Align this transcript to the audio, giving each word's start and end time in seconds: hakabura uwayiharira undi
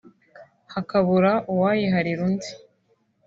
hakabura 0.73 1.31
uwayiharira 1.51 2.11
undi 2.27 2.49